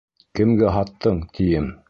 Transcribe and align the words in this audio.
Кемгә 0.39 0.71
һаттың, 0.77 1.21
тием! 1.37 1.73